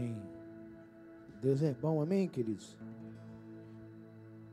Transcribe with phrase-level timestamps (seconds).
[0.00, 0.16] Amém.
[1.42, 2.78] Deus é bom, amém, queridos?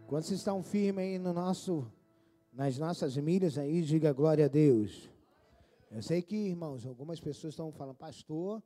[0.05, 1.89] Quando vocês estão firmes aí no nosso,
[2.51, 5.09] nas nossas milhas aí, diga glória a Deus.
[5.89, 8.61] Eu sei que, irmãos, algumas pessoas estão falando, pastor,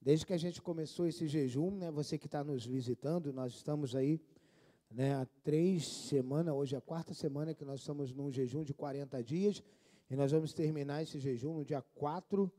[0.00, 3.94] desde que a gente começou esse jejum, né, você que está nos visitando, nós estamos
[3.94, 4.18] aí
[4.90, 8.72] né, há três semanas, hoje é a quarta semana que nós estamos num jejum de
[8.72, 9.62] 40 dias,
[10.08, 12.50] e nós vamos terminar esse jejum no dia 4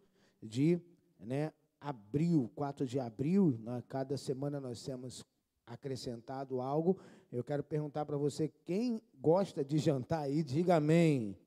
[0.43, 0.79] de
[1.19, 1.51] né,
[1.83, 5.23] abril, 4 de abril, né, cada semana nós temos
[5.67, 6.97] acrescentado algo.
[7.31, 11.37] Eu quero perguntar para você, quem gosta de jantar aí, diga amém.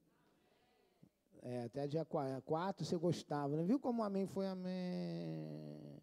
[1.43, 5.97] É, até dia 4 você gostava, não viu como amém foi amém?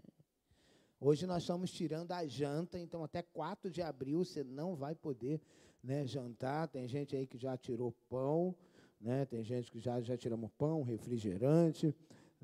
[0.99, 5.41] Hoje nós estamos tirando a janta, então até 4 de abril você não vai poder
[5.83, 6.69] né, jantar.
[6.69, 8.55] Tem gente aí que já tirou pão,
[9.01, 9.25] né?
[9.25, 11.93] tem gente que já, já tiramos pão, refrigerante.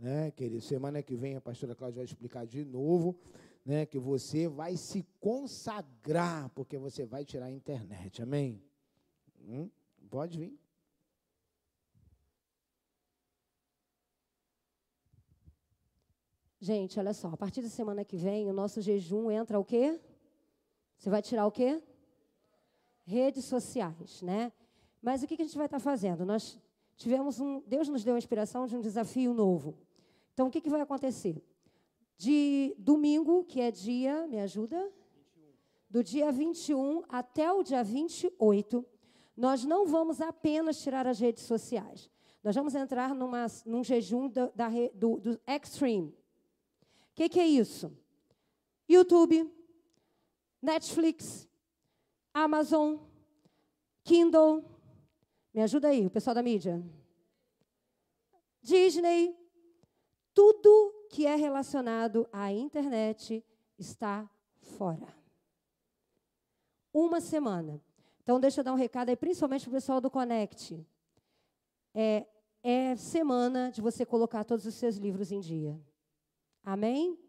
[0.02, 0.62] Né, querido?
[0.62, 3.20] Semana que vem a pastora Cláudia vai explicar de novo
[3.66, 8.22] né, que você vai se consagrar, porque você vai tirar a internet.
[8.22, 8.64] Amém?
[9.45, 9.69] Hum?
[10.09, 10.58] Pode vir.
[16.61, 20.00] Gente, olha só, a partir da semana que vem, o nosso jejum entra o quê?
[20.97, 21.84] Você vai tirar o quê?
[23.06, 24.52] Redes sociais, né?
[25.02, 26.25] Mas o que a gente vai estar fazendo?
[26.25, 26.58] Nós
[26.95, 27.61] tivemos um.
[27.67, 29.88] Deus nos deu a inspiração de um desafio novo.
[30.39, 31.43] Então, o que, que vai acontecer?
[32.15, 34.89] De domingo, que é dia, me ajuda?
[35.35, 35.51] 21.
[35.89, 38.85] Do dia 21 até o dia 28,
[39.35, 42.09] nós não vamos apenas tirar as redes sociais.
[42.41, 46.15] Nós vamos entrar numa, num jejum do, da, do, do Extreme
[47.13, 47.91] que, que é isso?
[48.87, 49.45] YouTube,
[50.61, 51.49] Netflix,
[52.33, 52.95] Amazon,
[54.05, 54.63] Kindle.
[55.53, 56.81] Me ajuda aí, o pessoal da mídia.
[58.61, 59.37] Disney.
[60.39, 63.43] Tudo que é relacionado à internet
[63.77, 64.25] está
[64.61, 65.13] fora.
[66.93, 67.83] Uma semana.
[68.23, 70.88] Então, deixa eu dar um recado aí, principalmente para o pessoal do Connect.
[71.94, 72.25] É,
[72.63, 75.78] é semana de você colocar todos os seus livros em dia.
[76.63, 77.19] Amém?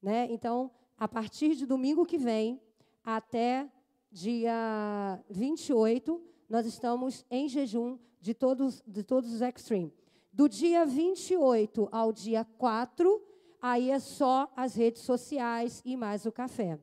[0.00, 0.28] Né?
[0.30, 2.62] Então, a partir de domingo que vem
[3.02, 3.68] até
[4.12, 9.92] dia 28, nós estamos em jejum de todos, de todos os extreme.
[10.36, 13.22] Do dia 28 ao dia 4,
[13.58, 16.78] aí é só as redes sociais e mais o café.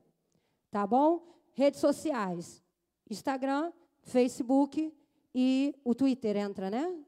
[0.72, 1.24] Tá bom?
[1.52, 2.60] Redes sociais:
[3.08, 3.72] Instagram,
[4.02, 4.92] Facebook
[5.32, 6.98] e o Twitter entra, né?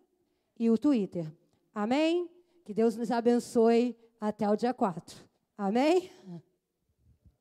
[0.57, 1.27] E o Twitter.
[1.75, 2.31] Amém?
[2.65, 5.17] Que Deus nos abençoe até o dia 4.
[5.59, 6.13] Amém?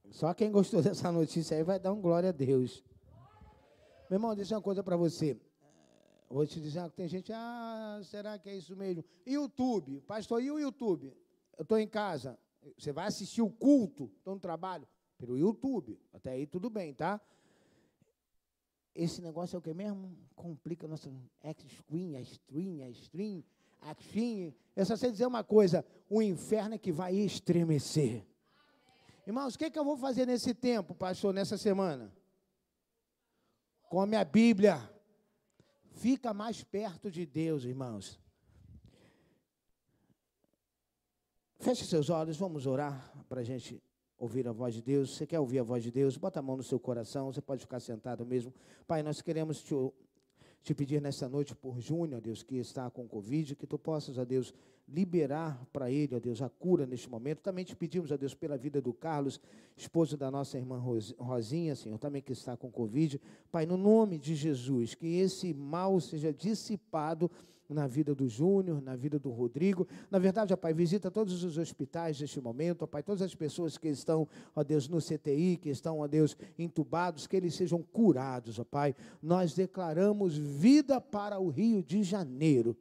[0.10, 2.84] Só quem gostou dessa notícia aí vai dar um glória a Deus.
[4.10, 5.40] Meu irmão, deixa uma coisa para você.
[6.30, 9.04] Vou te dizer tem gente, ah, será que é isso mesmo?
[9.26, 11.16] YouTube, pastor, e o YouTube?
[11.58, 12.38] Eu estou em casa.
[12.78, 14.88] Você vai assistir o culto, estou no trabalho,
[15.18, 16.00] pelo YouTube.
[16.12, 17.22] Até aí tudo bem, tá?
[18.94, 20.18] Esse negócio é o que mesmo?
[20.36, 21.12] Complica a nossa
[21.44, 23.44] X-Screen, a stream, a stream
[23.82, 24.54] afim.
[24.76, 28.26] Eu só sei dizer uma coisa: o inferno é que vai estremecer.
[29.28, 32.14] Irmãos, o que, é que eu vou fazer nesse tempo, pastor, nessa semana?
[33.90, 34.95] Come a Bíblia.
[35.96, 38.20] Fica mais perto de Deus, irmãos.
[41.60, 43.82] Feche seus olhos, vamos orar para a gente
[44.18, 45.16] ouvir a voz de Deus.
[45.16, 46.18] Você quer ouvir a voz de Deus?
[46.18, 48.54] Bota a mão no seu coração, você pode ficar sentado mesmo.
[48.86, 49.74] Pai, nós queremos te
[50.66, 54.24] te pedir nessa noite por Júnior, Deus, que está com Covid, que tu possas, a
[54.24, 54.52] Deus,
[54.88, 57.40] liberar para ele, ó Deus, a cura neste momento.
[57.42, 59.40] Também te pedimos, ó Deus, pela vida do Carlos,
[59.76, 60.82] esposo da nossa irmã
[61.18, 63.20] Rosinha, Senhor, também que está com Covid.
[63.52, 67.30] Pai, no nome de Jesus, que esse mal seja dissipado
[67.68, 69.88] na vida do Júnior, na vida do Rodrigo.
[70.12, 73.78] Na verdade, ó Pai, visita todos os hospitais neste momento, ó Pai, todas as pessoas
[73.78, 78.60] que estão, ó Deus, no CTI, que estão, ó Deus, entubados, que eles sejam curados,
[78.60, 78.96] ó Pai.
[79.22, 82.78] Nós declaramos vida para o Rio de Janeiro.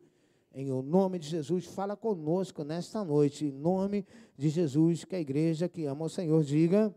[0.57, 4.07] Em o nome de Jesus, fala conosco nesta noite, em nome
[4.37, 6.95] de Jesus, que a igreja que ama o Senhor diga.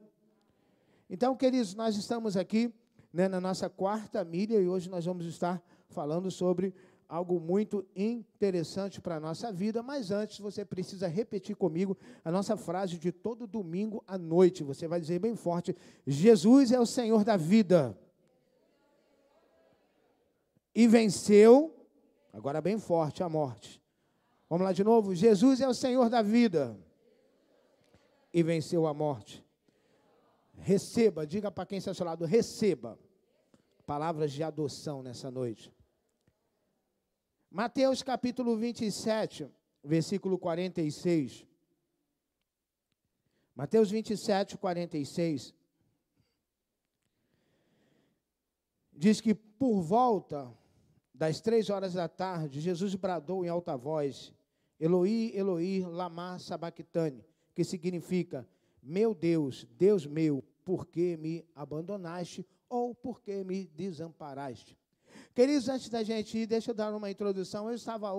[1.10, 2.72] Então, queridos, nós estamos aqui
[3.12, 5.60] né, na nossa quarta milha e hoje nós vamos estar
[5.90, 6.72] falando sobre
[7.10, 12.56] algo muito interessante para a nossa vida, mas antes você precisa repetir comigo a nossa
[12.56, 14.64] frase de todo domingo à noite.
[14.64, 15.76] Você vai dizer bem forte:
[16.06, 17.98] Jesus é o Senhor da vida.
[20.76, 21.74] E venceu,
[22.38, 23.82] agora bem forte, a morte.
[24.48, 25.16] Vamos lá de novo?
[25.16, 26.80] Jesus é o Senhor da vida.
[28.32, 29.44] E venceu a morte.
[30.54, 33.00] Receba, diga para quem está ao seu lado: receba
[33.88, 35.74] palavras de adoção nessa noite.
[37.50, 39.50] Mateus capítulo 27,
[39.84, 41.44] versículo 46.
[43.56, 45.56] Mateus 27, 46.
[48.94, 50.56] Diz que por volta
[51.18, 54.32] das três horas da tarde, Jesus bradou em alta voz:
[54.80, 57.26] Eloi, Eloi, lama sabachthani,
[57.56, 58.48] que significa:
[58.82, 64.78] Meu Deus, Deus meu, por que me abandonaste ou por que me desamparaste?
[65.34, 67.68] Queridos, antes da gente ir, deixa eu dar uma introdução.
[67.68, 68.10] Eu estava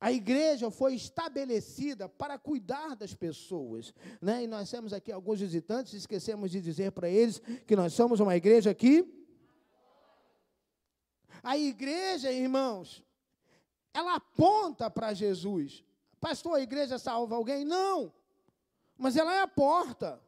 [0.00, 3.94] A igreja foi estabelecida para cuidar das pessoas.
[4.20, 4.44] Né?
[4.44, 8.36] E nós temos aqui alguns visitantes, esquecemos de dizer para eles que nós somos uma
[8.36, 9.08] igreja aqui.
[11.42, 13.04] A igreja, irmãos,
[13.94, 15.84] ela aponta para Jesus.
[16.24, 17.66] Pastor, a igreja salva alguém?
[17.66, 18.10] Não.
[18.96, 20.18] Mas ela é a porta.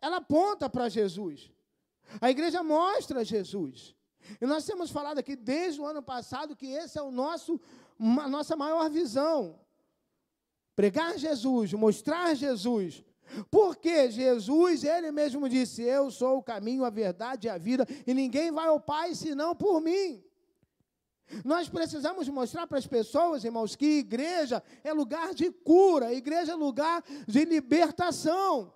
[0.00, 1.52] Ela aponta para Jesus.
[2.18, 3.94] A igreja mostra Jesus.
[4.40, 7.60] E nós temos falado aqui desde o ano passado que esse é o nosso,
[8.00, 9.60] a nossa maior visão.
[10.74, 13.04] Pregar Jesus, mostrar Jesus.
[13.50, 18.14] Porque Jesus, ele mesmo disse: Eu sou o caminho, a verdade e a vida, e
[18.14, 20.24] ninguém vai ao Pai senão por mim.
[21.44, 26.54] Nós precisamos mostrar para as pessoas, irmãos, que igreja é lugar de cura, igreja é
[26.54, 28.72] lugar de libertação.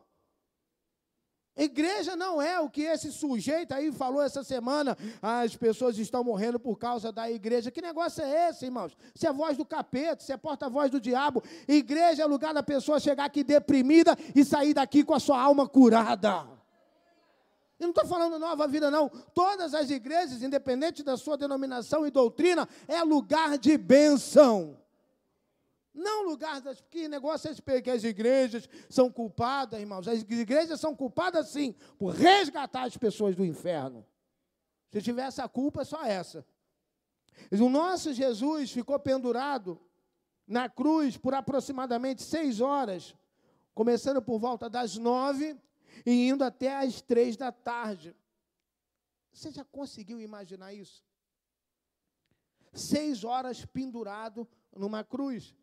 [1.56, 4.96] Igreja não é o que esse sujeito aí falou essa semana.
[5.22, 7.70] as pessoas estão morrendo por causa da igreja.
[7.70, 8.94] Que negócio é esse, irmãos?
[9.14, 11.42] Se é voz do capeta, se é porta-voz do diabo.
[11.66, 15.66] Igreja é lugar da pessoa chegar aqui deprimida e sair daqui com a sua alma
[15.66, 16.55] curada.
[17.78, 19.08] Eu não estou falando nova vida, não.
[19.08, 24.78] Todas as igrejas, independente da sua denominação e doutrina, é lugar de bênção.
[25.92, 26.80] Não lugar das.
[26.90, 30.08] Que negócio é esse que as igrejas são culpadas, irmãos?
[30.08, 34.06] As igrejas são culpadas, sim, por resgatar as pessoas do inferno.
[34.90, 36.46] Se tivesse a culpa, é só essa.
[37.50, 39.78] O nosso Jesus ficou pendurado
[40.46, 43.14] na cruz por aproximadamente seis horas,
[43.74, 45.56] começando por volta das nove
[46.04, 48.14] e indo até às três da tarde.
[49.32, 51.04] Você já conseguiu imaginar isso?
[52.72, 55.54] Seis horas pendurado numa cruz.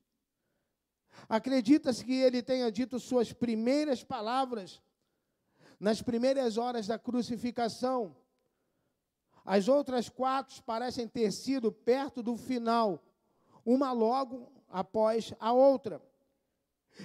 [1.29, 4.81] Acredita-se que ele tenha dito suas primeiras palavras
[5.79, 8.15] nas primeiras horas da crucificação.
[9.43, 13.03] As outras quatro parecem ter sido perto do final,
[13.65, 16.01] uma logo após a outra.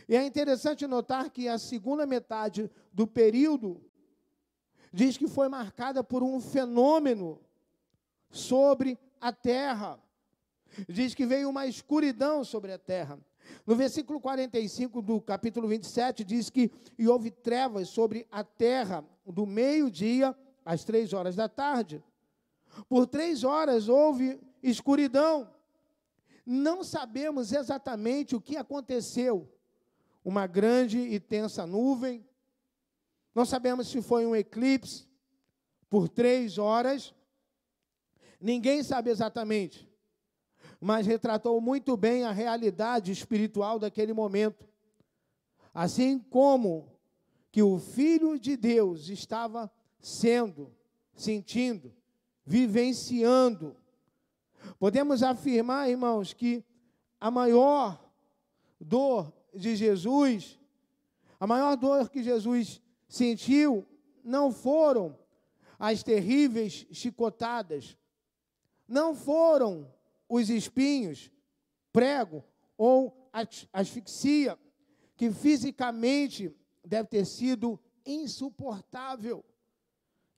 [0.09, 3.81] E é interessante notar que a segunda metade do período
[4.93, 7.41] diz que foi marcada por um fenômeno
[8.31, 9.99] sobre a terra.
[10.89, 13.19] Diz que veio uma escuridão sobre a terra.
[13.67, 19.47] No versículo 45 do capítulo 27, diz que e houve trevas sobre a terra do
[19.47, 22.03] meio-dia às três horas da tarde.
[22.89, 25.51] Por três horas houve escuridão.
[26.45, 29.49] Não sabemos exatamente o que aconteceu
[30.29, 32.23] uma grande e tensa nuvem.
[33.35, 35.09] Não sabemos se foi um eclipse
[35.89, 37.15] por três horas.
[38.39, 39.91] Ninguém sabe exatamente,
[40.79, 44.69] mas retratou muito bem a realidade espiritual daquele momento.
[45.73, 46.93] Assim como
[47.51, 50.71] que o Filho de Deus estava sendo,
[51.15, 51.91] sentindo,
[52.45, 53.75] vivenciando.
[54.79, 56.63] Podemos afirmar, irmãos, que
[57.19, 57.99] a maior
[58.79, 60.59] dor de Jesus,
[61.39, 63.87] a maior dor que Jesus sentiu
[64.25, 65.19] não foram
[65.79, 67.97] as terríveis chicotadas,
[68.87, 69.91] não foram
[70.29, 71.31] os espinhos,
[71.93, 72.45] prego
[72.77, 73.17] ou
[73.73, 74.59] asfixia,
[75.17, 79.45] que fisicamente deve ter sido insuportável.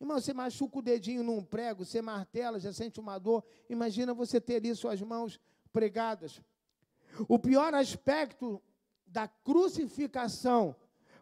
[0.00, 3.44] Irmão, você machuca o dedinho num prego, você martela, já sente uma dor.
[3.68, 5.38] Imagina você ter isso suas mãos
[5.72, 6.40] pregadas.
[7.28, 8.62] O pior aspecto
[9.10, 10.74] da crucificação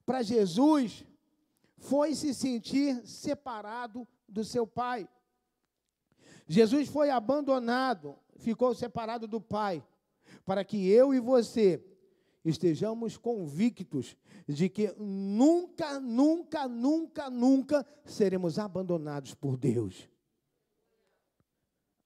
[0.05, 1.05] para Jesus
[1.79, 5.09] foi se sentir separado do seu pai.
[6.47, 9.85] Jesus foi abandonado, ficou separado do pai,
[10.45, 11.85] para que eu e você
[12.45, 14.17] estejamos convictos
[14.47, 20.09] de que nunca, nunca, nunca, nunca seremos abandonados por Deus.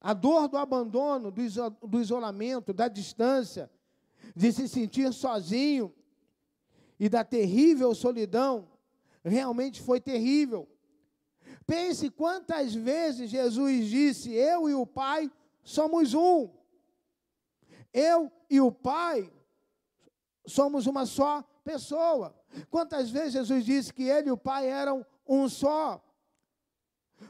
[0.01, 3.71] A dor do abandono, do, iso do isolamento, da distância,
[4.35, 5.95] de se sentir sozinho
[6.99, 8.69] e da terrível solidão,
[9.25, 10.69] realmente foi terrível.
[11.67, 15.31] Pense quantas vezes Jesus disse: Eu e o Pai
[15.63, 16.51] somos um.
[17.93, 19.33] Eu e o Pai
[20.47, 22.35] somos uma só pessoa.
[22.71, 26.03] Quantas vezes Jesus disse que ele e o Pai eram um só?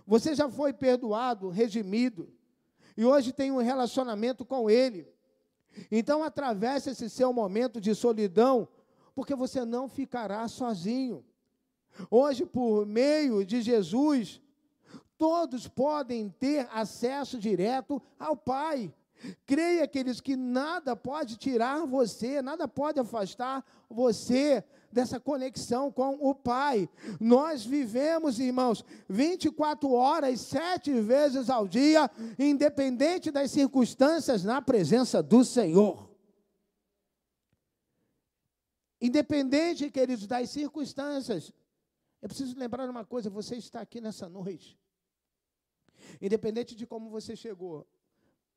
[0.06, 2.32] Você já foi perdoado, redimido,
[2.96, 5.08] e hoje tem um relacionamento com Ele.
[5.90, 8.68] Então, atravesse esse seu momento de solidão,
[9.14, 11.24] porque você não ficará sozinho.
[12.10, 14.40] Hoje, por meio de Jesus,
[15.18, 18.92] todos podem ter acesso direto ao Pai.
[19.46, 26.34] Creia, aqueles que nada pode tirar você, nada pode afastar você dessa conexão com o
[26.34, 26.88] Pai.
[27.18, 35.44] Nós vivemos, irmãos, 24 horas, sete vezes ao dia, independente das circunstâncias, na presença do
[35.44, 36.11] Senhor.
[39.00, 41.52] Independente, queridos, das circunstâncias.
[42.20, 44.78] É preciso lembrar uma coisa: você está aqui nessa noite.
[46.20, 47.87] Independente de como você chegou,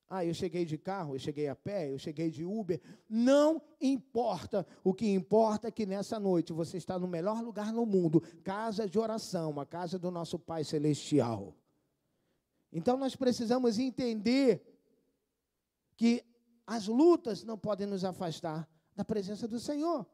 [0.09, 2.79] ah, eu cheguei de carro, eu cheguei a pé, eu cheguei de Uber.
[3.09, 4.65] Não importa.
[4.83, 8.87] O que importa é que nessa noite você está no melhor lugar no mundo casa
[8.87, 11.55] de oração, a casa do nosso Pai Celestial.
[12.71, 14.61] Então nós precisamos entender
[15.97, 16.23] que
[16.67, 20.05] as lutas não podem nos afastar da presença do Senhor.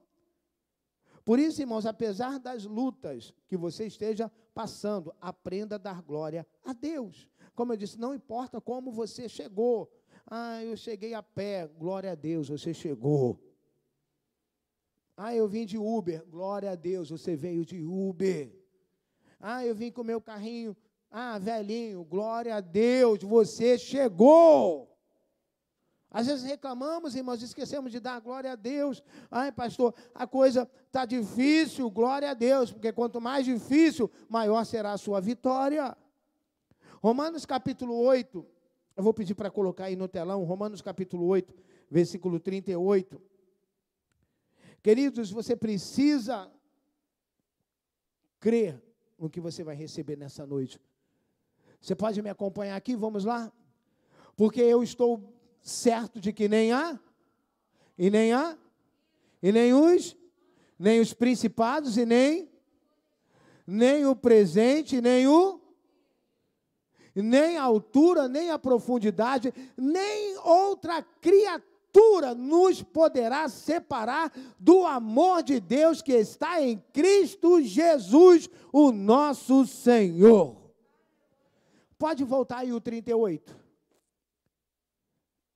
[1.25, 6.73] Por isso, irmãos, apesar das lutas que você esteja passando, aprenda a dar glória a
[6.73, 7.30] Deus.
[7.55, 9.91] Como eu disse, não importa como você chegou.
[10.25, 13.39] Ah, eu cheguei a pé, glória a Deus, você chegou.
[15.17, 18.51] Ah, eu vim de Uber, glória a Deus, você veio de Uber.
[19.39, 20.75] Ah, eu vim com meu carrinho,
[21.09, 24.91] ah, velhinho, glória a Deus, você chegou.
[26.09, 29.01] Às vezes reclamamos, irmãos, esquecemos de dar glória a Deus.
[29.29, 34.91] Ai, pastor, a coisa está difícil, glória a Deus, porque quanto mais difícil, maior será
[34.91, 35.95] a sua vitória.
[37.01, 38.45] Romanos capítulo 8,
[38.95, 41.51] eu vou pedir para colocar aí no telão, Romanos capítulo 8,
[41.89, 43.19] versículo 38.
[44.83, 46.51] Queridos, você precisa
[48.39, 48.79] crer
[49.17, 50.79] no que você vai receber nessa noite.
[51.81, 52.95] Você pode me acompanhar aqui?
[52.95, 53.51] Vamos lá?
[54.35, 56.99] Porque eu estou certo de que nem há,
[57.97, 58.55] e nem há,
[59.41, 60.15] e nem os,
[60.77, 62.47] nem os principados, e nem,
[63.65, 65.60] nem o presente, nem o
[67.15, 71.71] nem a altura, nem a profundidade, nem outra criatura
[72.35, 80.55] nos poderá separar do amor de Deus que está em Cristo Jesus, o nosso Senhor.
[81.97, 83.59] Pode voltar aí o 38.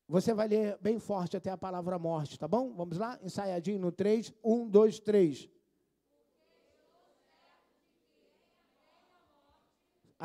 [0.07, 2.73] Você vai ler bem forte até a palavra morte, tá bom?
[2.73, 3.17] Vamos lá?
[3.23, 4.31] Ensaiadinho no 3.
[4.43, 5.49] 1, 2, 3.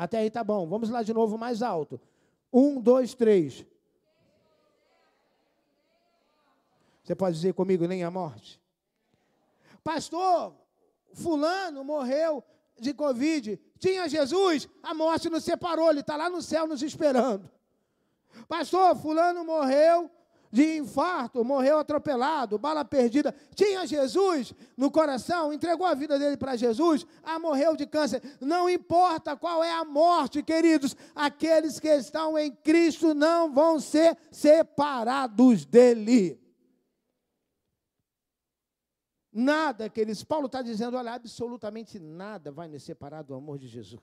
[0.01, 0.67] Até aí tá bom.
[0.67, 2.01] Vamos lá de novo, mais alto.
[2.51, 3.63] Um, dois, três.
[7.03, 8.59] Você pode dizer comigo, nem a morte?
[9.83, 10.55] Pastor,
[11.13, 12.43] fulano morreu
[12.79, 13.61] de Covid.
[13.77, 17.47] Tinha Jesus, a morte nos separou, ele está lá no céu nos esperando.
[18.47, 20.09] Pastor, fulano morreu
[20.51, 23.33] de infarto, morreu atropelado, bala perdida.
[23.55, 28.21] Tinha Jesus no coração, entregou a vida dele para Jesus, ah, morreu de câncer.
[28.41, 34.17] Não importa qual é a morte, queridos, aqueles que estão em Cristo não vão ser
[34.29, 36.39] separados dele.
[39.31, 44.01] Nada, queridos, Paulo está dizendo, olha, absolutamente nada vai nos separar do amor de Jesus.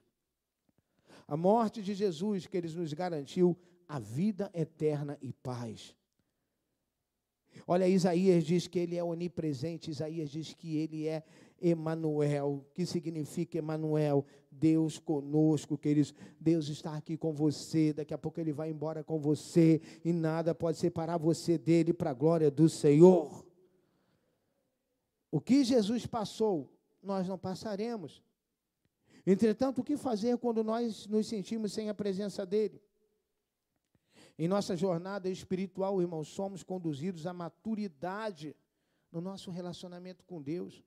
[1.26, 3.54] A morte de Jesus, que ele nos garantiu
[3.86, 5.97] a vida eterna e paz.
[7.66, 11.22] Olha, Isaías diz que ele é onipresente, Isaías diz que ele é
[11.60, 16.14] Emanuel, que significa Emanuel, Deus conosco, queridos.
[16.40, 20.54] Deus está aqui com você, daqui a pouco ele vai embora com você e nada
[20.54, 23.44] pode separar você dele para a glória do Senhor.
[25.30, 28.22] O que Jesus passou, nós não passaremos.
[29.26, 32.80] Entretanto, o que fazer quando nós nos sentimos sem a presença dele?
[34.38, 38.54] Em nossa jornada espiritual, irmãos, somos conduzidos à maturidade
[39.10, 40.84] no nosso relacionamento com Deus.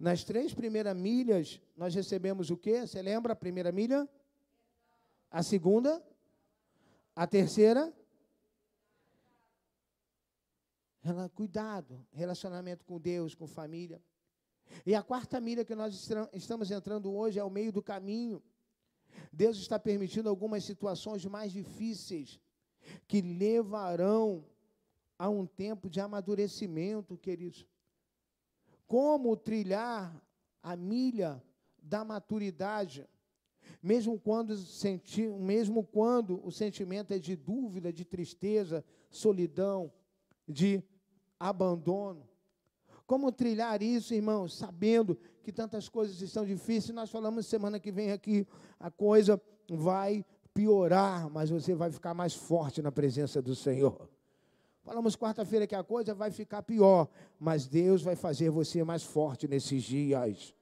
[0.00, 2.80] Nas três primeiras milhas, nós recebemos o quê?
[2.80, 4.08] Você lembra a primeira milha?
[5.30, 6.04] A segunda?
[7.14, 7.94] A terceira?
[11.36, 14.02] Cuidado, relacionamento com Deus, com família.
[14.84, 18.42] E a quarta milha que nós estamos entrando hoje é o meio do caminho.
[19.32, 22.40] Deus está permitindo algumas situações mais difíceis
[23.06, 24.44] que levarão
[25.18, 27.66] a um tempo de amadurecimento, queridos.
[28.86, 30.14] Como trilhar
[30.62, 31.42] a milha
[31.82, 33.06] da maturidade,
[33.82, 39.92] mesmo quando, senti, mesmo quando o sentimento é de dúvida, de tristeza, solidão,
[40.46, 40.82] de
[41.38, 42.28] abandono.
[43.06, 46.94] Como trilhar isso, irmãos, sabendo que tantas coisas estão difíceis?
[46.94, 48.46] Nós falamos semana que vem aqui,
[48.78, 50.24] a coisa vai
[50.56, 54.08] piorar, mas você vai ficar mais forte na presença do Senhor.
[54.82, 57.08] Falamos quarta-feira que a coisa vai ficar pior,
[57.38, 60.54] mas Deus vai fazer você mais forte nesses dias.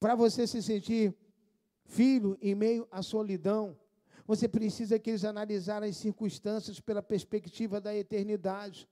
[0.00, 1.14] Para você se sentir
[1.84, 3.76] filho em meio à solidão,
[4.26, 8.88] você precisa que eles analisarem as circunstâncias pela perspectiva da eternidade.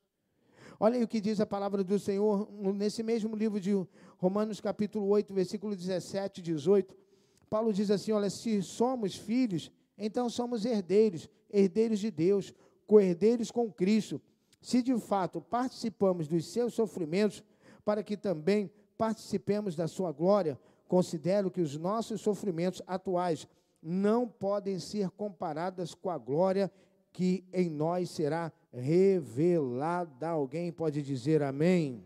[0.78, 3.72] Olha aí o que diz a palavra do Senhor nesse mesmo livro de
[4.18, 7.07] Romanos, capítulo 8, versículo 17 e 18.
[7.48, 12.54] Paulo diz assim: Olha, se somos filhos, então somos herdeiros, herdeiros de Deus
[12.86, 14.20] coerdeiros com Cristo,
[14.62, 17.44] se de fato participamos dos seus sofrimentos,
[17.84, 23.46] para que também participemos da sua glória, considero que os nossos sofrimentos atuais
[23.82, 26.70] não podem ser comparados com a glória
[27.12, 30.28] que em nós será revelada.
[30.28, 32.04] Alguém pode dizer amém?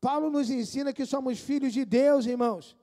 [0.00, 2.76] Paulo nos ensina que somos filhos de Deus, irmãos.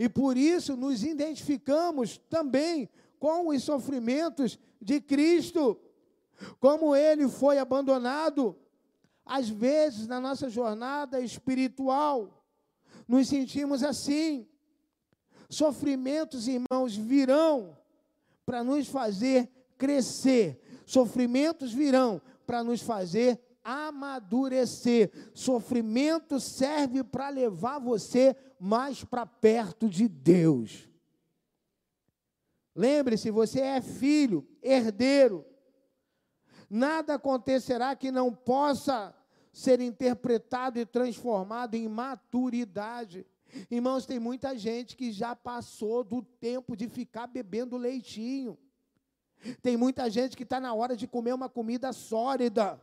[0.00, 2.88] E por isso nos identificamos também
[3.18, 5.78] com os sofrimentos de Cristo,
[6.58, 8.56] como ele foi abandonado.
[9.26, 12.42] Às vezes, na nossa jornada espiritual,
[13.06, 14.48] nos sentimos assim.
[15.50, 17.76] Sofrimentos, irmãos, virão
[18.46, 20.62] para nos fazer crescer.
[20.86, 23.38] Sofrimentos virão para nos fazer
[23.70, 25.10] amadurecer.
[25.34, 30.88] Sofrimento serve para levar você mais para perto de Deus.
[32.74, 35.44] Lembre-se, você é filho, herdeiro.
[36.68, 39.14] Nada acontecerá que não possa
[39.52, 43.26] ser interpretado e transformado em maturidade.
[43.70, 48.56] Irmãos, tem muita gente que já passou do tempo de ficar bebendo leitinho.
[49.62, 52.80] Tem muita gente que está na hora de comer uma comida sólida.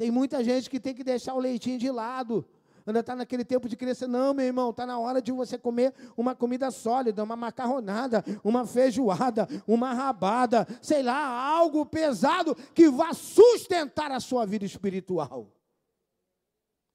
[0.00, 2.42] Tem muita gente que tem que deixar o leitinho de lado
[2.86, 4.08] ainda está naquele tempo de criança.
[4.08, 8.66] Não, meu irmão, está na hora de você comer uma comida sólida, uma macarronada, uma
[8.66, 15.52] feijoada, uma rabada, sei lá, algo pesado que vá sustentar a sua vida espiritual.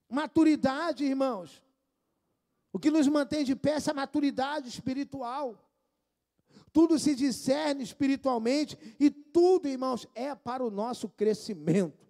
[0.10, 1.64] Maturidade, irmãos.
[2.74, 5.56] O que nos mantém de pé é essa maturidade espiritual.
[6.74, 12.05] Tudo se discerne espiritualmente e tudo, irmãos, é para o nosso crescimento.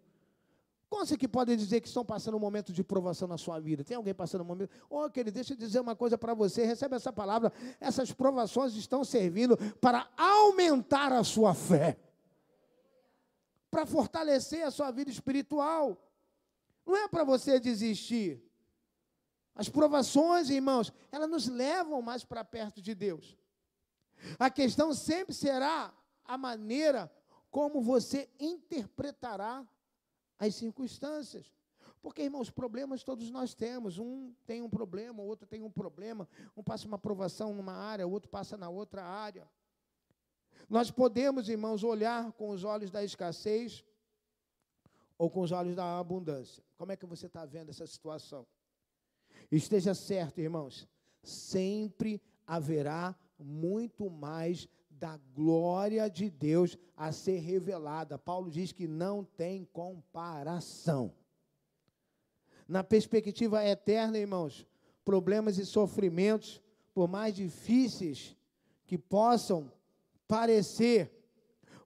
[0.90, 3.84] Quantos que podem dizer que estão passando um momento de provação na sua vida?
[3.84, 4.70] Tem alguém passando um momento?
[4.90, 6.66] Oh, querido, deixa eu dizer uma coisa para você.
[6.66, 7.52] Recebe essa palavra.
[7.80, 11.98] Essas provações estão servindo para aumentar a sua fé,
[13.72, 15.98] para fortalecer a sua vida espiritual.
[16.86, 18.42] Não é para você desistir.
[19.56, 23.38] As provações, irmãos, elas nos levam mais para perto de Deus.
[24.38, 25.94] A questão sempre será
[26.24, 27.12] a maneira
[27.50, 29.66] como você interpretará
[30.40, 31.54] as circunstâncias.
[32.02, 33.98] Porque, irmãos, problemas todos nós temos.
[33.98, 36.28] Um tem um problema, o outro tem um problema.
[36.56, 39.50] Um passa uma aprovação numa área, o outro passa na outra área.
[40.70, 43.84] Nós podemos, irmãos, olhar com os olhos da escassez
[45.18, 46.64] ou com os olhos da abundância.
[46.78, 48.46] Como é que você está vendo essa situação?
[49.52, 50.88] Esteja certo, irmãos,
[51.24, 54.68] sempre haverá muito mais
[55.00, 58.18] da glória de Deus a ser revelada.
[58.18, 61.14] Paulo diz que não tem comparação.
[62.68, 64.66] Na perspectiva eterna, irmãos,
[65.04, 66.62] problemas e sofrimentos,
[66.94, 68.36] por mais difíceis
[68.86, 69.72] que possam
[70.28, 71.12] parecer,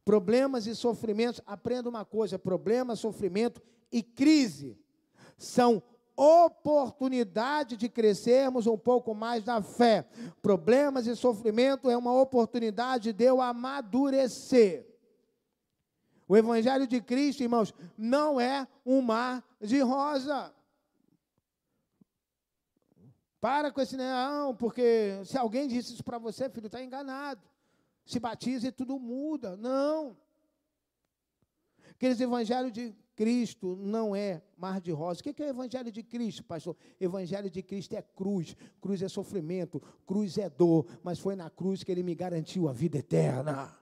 [0.05, 4.77] problemas e sofrimentos, aprenda uma coisa: problema, sofrimento e crise
[5.37, 5.81] são
[6.19, 10.05] oportunidade de crescermos um pouco mais na fé.
[10.41, 14.85] Problemas e sofrimento é uma oportunidade de eu amadurecer.
[16.27, 20.53] O Evangelho de Cristo, irmãos, não é um mar de rosa.
[23.39, 27.41] Para com esse não, porque se alguém disse isso para você, filho, está enganado.
[28.05, 29.55] Se batiza e tudo muda.
[29.55, 30.17] Não.
[31.91, 35.19] Aqueles evangelhos de Cristo não é mar de rosa.
[35.19, 36.73] O que é o Evangelho de Cristo, pastor?
[36.97, 38.55] Evangelho de Cristo é cruz.
[38.79, 42.71] Cruz é sofrimento, cruz é dor, mas foi na cruz que ele me garantiu a
[42.71, 43.77] vida eterna.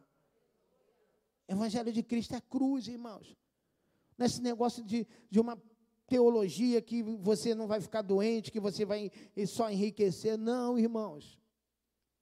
[1.48, 3.38] Evangelho de Cristo é cruz, irmãos.
[4.18, 5.56] Nesse negócio de, de uma
[6.08, 9.12] teologia que você não vai ficar doente, que você vai
[9.46, 10.36] só enriquecer.
[10.36, 11.40] Não, irmãos.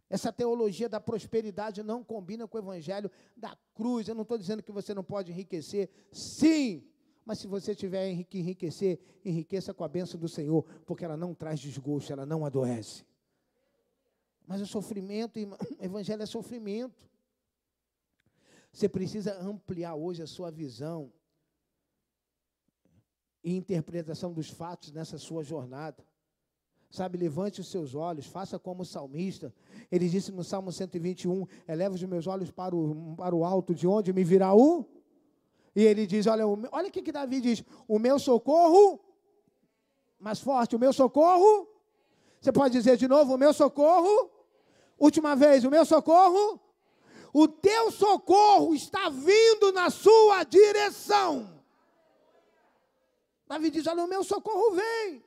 [0.09, 4.05] Essa teologia da prosperidade não combina com o evangelho da cruz.
[4.05, 5.89] Eu não estou dizendo que você não pode enriquecer.
[6.11, 6.83] Sim,
[7.25, 11.33] mas se você tiver que enriquecer, enriqueça com a bênção do Senhor, porque ela não
[11.33, 13.03] traz desgosto, ela não adoece.
[14.45, 15.39] Mas o sofrimento,
[15.79, 17.09] o evangelho é sofrimento.
[18.71, 21.11] Você precisa ampliar hoje a sua visão
[23.43, 26.05] e interpretação dos fatos nessa sua jornada.
[26.91, 29.51] Sabe, levante os seus olhos, faça como o salmista.
[29.91, 33.87] Ele disse no Salmo 121: Eleva os meus olhos para o, para o alto, de
[33.87, 34.94] onde me virá o
[35.75, 38.99] e ele diz: Olha, olha o que, que Davi diz: O meu socorro,
[40.17, 41.67] mais forte, o meu socorro.
[42.39, 44.31] Você pode dizer de novo: O meu socorro.
[44.97, 46.61] Última vez: O meu socorro.
[47.33, 51.61] O teu socorro está vindo na sua direção.
[53.45, 55.25] Davi diz: Olha, o meu socorro vem.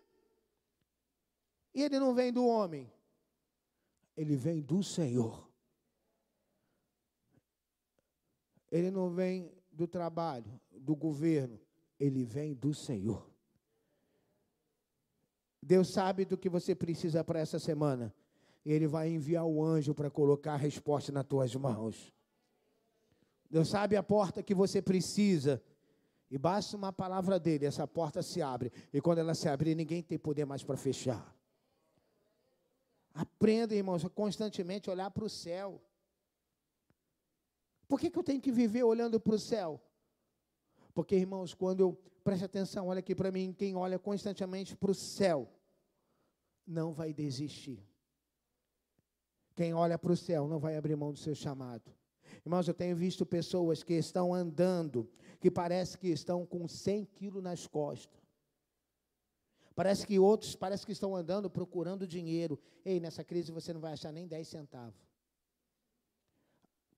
[1.74, 2.90] E ele não vem do homem,
[4.16, 5.46] ele vem do Senhor.
[8.70, 11.58] Ele não vem do trabalho, do governo,
[12.00, 13.24] ele vem do Senhor.
[15.62, 18.12] Deus sabe do que você precisa para essa semana.
[18.64, 22.12] E Ele vai enviar o anjo para colocar a resposta nas tuas mãos.
[23.48, 25.62] Deus sabe a porta que você precisa.
[26.30, 28.70] E basta uma palavra dele, essa porta se abre.
[28.92, 31.34] E quando ela se abrir, ninguém tem poder mais para fechar.
[33.14, 35.80] Aprenda, irmãos, constantemente olhar para o céu.
[37.88, 39.80] Por que, que eu tenho que viver olhando para o céu?
[40.94, 44.94] Porque, irmãos, quando eu preste atenção, olha aqui para mim, quem olha constantemente para o
[44.94, 45.48] céu,
[46.66, 47.82] não vai desistir.
[49.56, 51.90] Quem olha para o céu não vai abrir mão do seu chamado.
[52.44, 57.42] Irmãos, eu tenho visto pessoas que estão andando, que parece que estão com 100 quilos
[57.42, 58.20] nas costas.
[59.74, 62.58] Parece que outros, parece que estão andando procurando dinheiro.
[62.84, 65.07] Ei, nessa crise você não vai achar nem 10 centavos.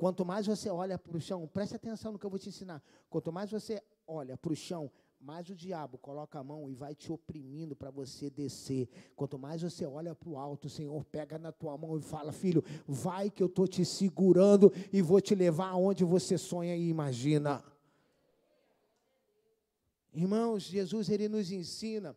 [0.01, 2.83] Quanto mais você olha para o chão, preste atenção no que eu vou te ensinar.
[3.11, 6.95] Quanto mais você olha para o chão, mais o diabo coloca a mão e vai
[6.95, 8.89] te oprimindo para você descer.
[9.15, 12.33] Quanto mais você olha para o alto, o Senhor pega na tua mão e fala:
[12.33, 16.89] Filho, vai que eu estou te segurando e vou te levar aonde você sonha e
[16.89, 17.63] imagina.
[20.15, 22.17] Irmãos, Jesus ele nos ensina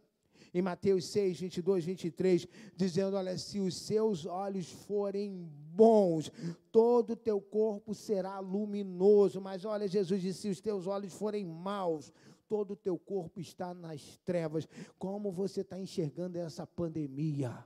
[0.53, 6.31] em Mateus 6, 22, 23, dizendo: Olha, se os seus olhos forem bons,
[6.71, 9.41] todo o teu corpo será luminoso.
[9.41, 12.13] Mas olha, Jesus disse: se os teus olhos forem maus,
[12.47, 14.67] todo o teu corpo está nas trevas.
[14.99, 17.65] Como você está enxergando essa pandemia?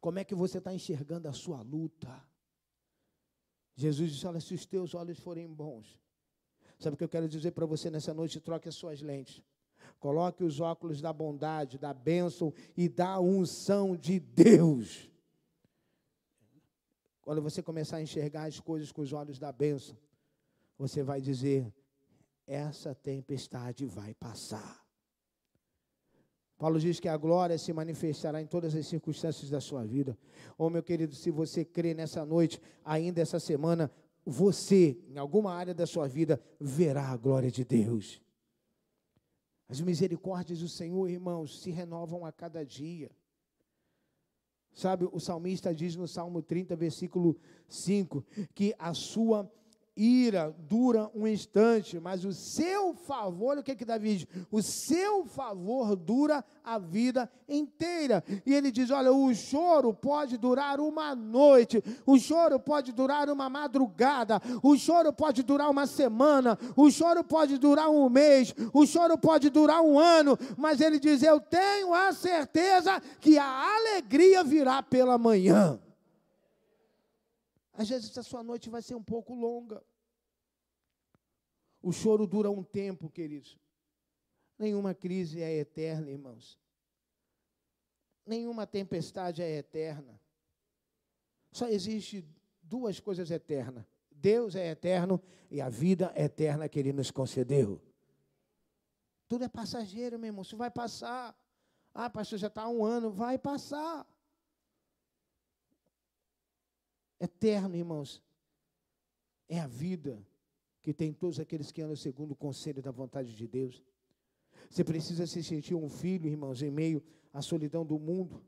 [0.00, 2.22] Como é que você está enxergando a sua luta?
[3.74, 5.98] Jesus disse: Olha, se os teus olhos forem bons.
[6.78, 8.40] Sabe o que eu quero dizer para você nessa noite?
[8.40, 9.42] Troque as suas lentes.
[10.04, 15.10] Coloque os óculos da bondade, da bênção e da unção de Deus.
[17.22, 19.96] Quando você começar a enxergar as coisas com os olhos da bênção,
[20.76, 21.72] você vai dizer:
[22.46, 24.84] essa tempestade vai passar.
[26.58, 30.18] Paulo diz que a glória se manifestará em todas as circunstâncias da sua vida.
[30.58, 33.90] Oh, meu querido, se você crê nessa noite, ainda essa semana,
[34.22, 38.22] você, em alguma área da sua vida, verá a glória de Deus.
[39.74, 43.10] As misericórdias do Senhor, irmãos, se renovam a cada dia.
[44.72, 49.52] Sabe, o salmista diz no Salmo 30, versículo 5, que a sua
[49.96, 54.26] ira dura um instante, mas o seu favor, o que que Davi diz?
[54.50, 58.24] O seu favor dura a vida inteira.
[58.44, 63.48] E ele diz: olha, o choro pode durar uma noite, o choro pode durar uma
[63.48, 69.16] madrugada, o choro pode durar uma semana, o choro pode durar um mês, o choro
[69.16, 74.82] pode durar um ano, mas ele diz: eu tenho a certeza que a alegria virá
[74.82, 75.78] pela manhã.
[77.74, 79.84] Às vezes a sua noite vai ser um pouco longa.
[81.82, 83.58] O choro dura um tempo, queridos.
[84.56, 86.58] Nenhuma crise é eterna, irmãos.
[88.24, 90.18] Nenhuma tempestade é eterna.
[91.52, 92.24] Só existe
[92.62, 93.84] duas coisas eternas.
[94.10, 97.82] Deus é eterno e a vida eterna que Ele nos concedeu.
[99.28, 100.42] Tudo é passageiro, meu irmão.
[100.42, 101.36] Isso vai passar.
[101.92, 103.10] Ah, pastor, já está um ano.
[103.10, 104.06] Vai passar
[107.20, 108.22] eterno, irmãos,
[109.48, 110.24] é a vida.
[110.82, 113.82] que tem todos aqueles que andam segundo o conselho da vontade de Deus.
[114.68, 118.44] Você precisa se sentir um filho, irmãos, em meio à solidão do mundo.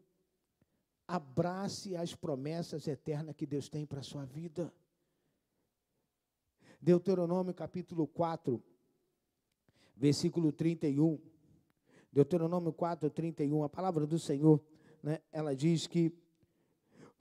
[1.08, 4.70] Abrace as promessas eternas que Deus tem para a sua vida.
[6.78, 8.62] Deuteronômio capítulo 4,
[9.96, 11.18] versículo 31.
[12.12, 13.64] Deuteronômio 4, 31.
[13.64, 14.62] A palavra do Senhor,
[15.02, 16.12] né, ela diz que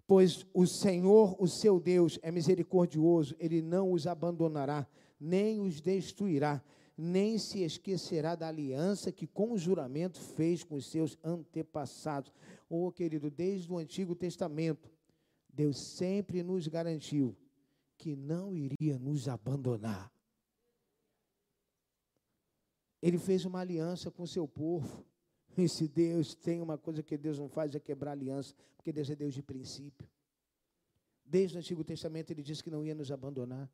[0.08, 4.88] Pois o Senhor, o seu Deus, é misericordioso, ele não os abandonará,
[5.20, 6.64] nem os destruirá,
[6.98, 12.32] nem se esquecerá da aliança que com juramento fez com os seus antepassados.
[12.70, 14.90] Oh, querido, desde o Antigo Testamento,
[15.50, 17.36] Deus sempre nos garantiu
[17.98, 20.12] que não iria nos abandonar.
[23.02, 25.06] Ele fez uma aliança com o seu povo.
[25.58, 29.10] E se Deus tem uma coisa que Deus não faz, é quebrar aliança, porque Deus
[29.10, 30.08] é Deus de princípio.
[31.26, 33.70] Desde o Antigo Testamento ele disse que não ia nos abandonar.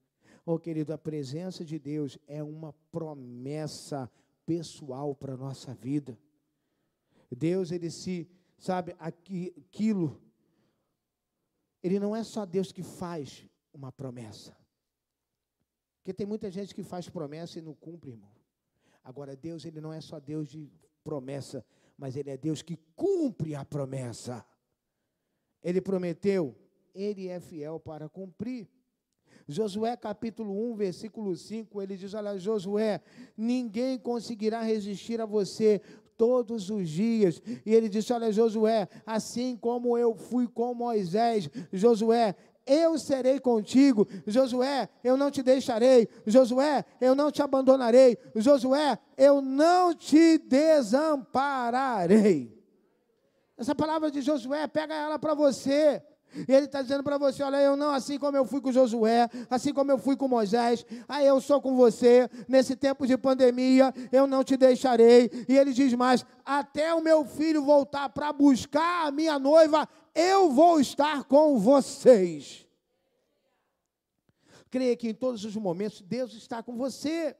[0.45, 4.09] Oh, querido, a presença de Deus é uma promessa
[4.45, 6.17] pessoal para a nossa vida.
[7.29, 10.21] Deus, ele se, sabe, aquilo,
[11.81, 14.55] ele não é só Deus que faz uma promessa.
[15.97, 18.31] Porque tem muita gente que faz promessa e não cumpre, irmão.
[19.03, 20.71] Agora, Deus, ele não é só Deus de
[21.03, 21.65] promessa,
[21.97, 24.45] mas Ele é Deus que cumpre a promessa.
[25.63, 26.55] Ele prometeu,
[26.93, 28.67] Ele é fiel para cumprir.
[29.47, 33.01] Josué capítulo 1, versículo 5, ele diz: Olha, Josué,
[33.35, 35.81] ninguém conseguirá resistir a você
[36.17, 37.41] todos os dias.
[37.65, 42.35] E ele disse: Olha, Josué, assim como eu fui com Moisés, Josué,
[42.65, 44.07] eu serei contigo.
[44.25, 46.07] Josué, eu não te deixarei.
[46.25, 48.17] Josué, eu não te abandonarei.
[48.35, 52.57] Josué, eu não te desampararei.
[53.57, 56.01] Essa palavra de Josué, pega ela para você.
[56.47, 59.73] Ele está dizendo para você: olha, eu não, assim como eu fui com Josué, assim
[59.73, 64.25] como eu fui com Moisés, aí eu sou com você, nesse tempo de pandemia, eu
[64.25, 65.29] não te deixarei.
[65.47, 70.49] E ele diz mais: até o meu filho voltar para buscar a minha noiva, eu
[70.51, 72.65] vou estar com vocês.
[74.69, 77.35] Creia que em todos os momentos Deus está com você.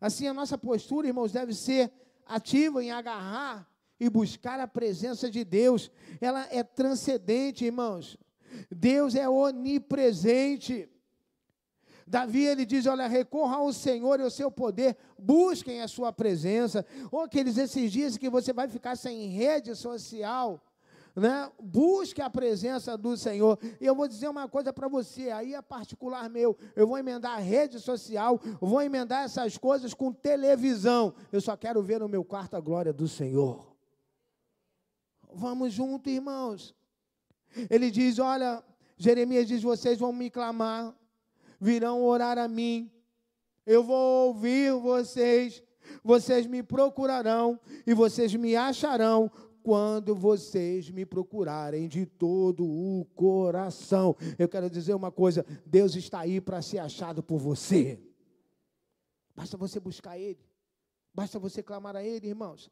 [0.00, 1.92] Assim, a nossa postura, irmãos, deve ser
[2.26, 5.90] ativa em agarrar e buscar a presença de Deus.
[6.20, 8.16] Ela é transcendente, irmãos.
[8.70, 10.88] Deus é onipresente.
[12.06, 16.84] Davi ele diz: Olha, recorra ao Senhor e ao seu poder, busquem a sua presença.
[17.10, 20.62] Ou aqueles esses dias que você vai ficar sem rede social,
[21.16, 21.50] né?
[21.60, 23.58] Busque a presença do Senhor.
[23.80, 26.56] E eu vou dizer uma coisa para você, aí é particular meu.
[26.76, 31.14] Eu vou emendar a rede social, vou emendar essas coisas com televisão.
[31.32, 33.73] Eu só quero ver no meu quarto a glória do Senhor.
[35.34, 36.74] Vamos junto, irmãos.
[37.68, 38.62] Ele diz: Olha,
[38.96, 40.94] Jeremias diz: Vocês vão me clamar,
[41.60, 42.90] virão orar a mim.
[43.66, 45.62] Eu vou ouvir vocês,
[46.02, 49.30] vocês me procurarão e vocês me acharão
[49.62, 54.14] quando vocês me procurarem de todo o coração.
[54.38, 57.98] Eu quero dizer uma coisa: Deus está aí para ser achado por você.
[59.34, 60.38] Basta você buscar Ele,
[61.12, 62.70] basta você clamar a Ele, irmãos.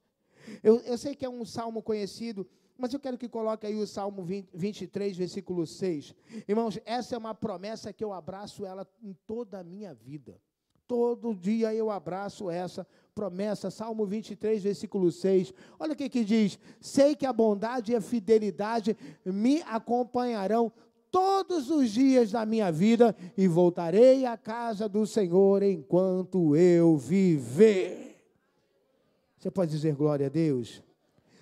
[0.63, 3.87] Eu, eu sei que é um salmo conhecido, mas eu quero que coloque aí o
[3.87, 6.15] Salmo 20, 23, versículo 6.
[6.49, 10.41] Irmãos, essa é uma promessa que eu abraço ela em toda a minha vida.
[10.87, 15.55] Todo dia eu abraço essa promessa, Salmo 23, versículo 6.
[15.79, 20.73] Olha o que, que diz: Sei que a bondade e a fidelidade me acompanharão
[21.11, 28.12] todos os dias da minha vida e voltarei à casa do Senhor enquanto eu viver.
[29.43, 30.81] Você pode dizer glória a Deus?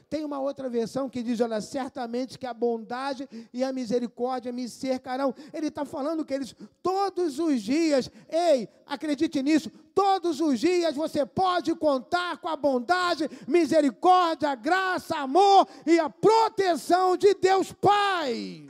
[0.09, 4.71] Tem uma outra versão que diz: Olha, certamente que a bondade e a misericórdia me
[4.71, 5.35] cercarão.
[5.53, 11.27] Ele está falando que eles, todos os dias, ei, acredite nisso, todos os dias você
[11.27, 18.67] pode contar com a bondade, misericórdia, graça, amor e a proteção de Deus Pai.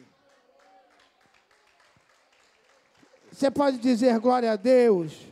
[3.30, 5.29] Você pode dizer glória a Deus?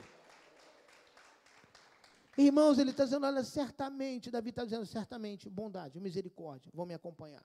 [2.39, 7.45] Irmãos, ele está dizendo, olha, certamente, Davi está dizendo, certamente, bondade, misericórdia, vão me acompanhar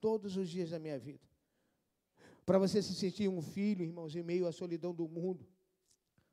[0.00, 1.24] todos os dias da minha vida.
[2.44, 5.46] Para você se sentir um filho, irmãos, em meio à solidão do mundo,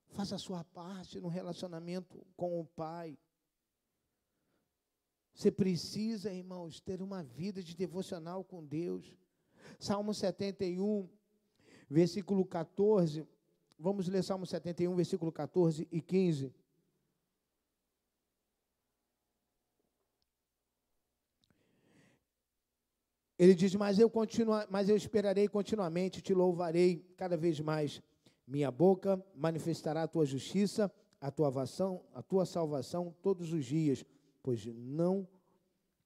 [0.08, 3.16] faça a sua parte no relacionamento com o Pai.
[5.36, 9.16] Você precisa, irmãos, ter uma vida de devocional com Deus.
[9.80, 11.08] Salmo 71,
[11.88, 13.28] versículo 14.
[13.78, 16.52] Vamos ler Salmo 71, versículo 14 e 15.
[23.40, 28.02] Ele diz: Mas eu, continua, mas eu esperarei continuamente, te louvarei cada vez mais.
[28.46, 34.04] Minha boca manifestará a tua justiça, a tua salvação, a tua salvação todos os dias,
[34.44, 35.26] pois não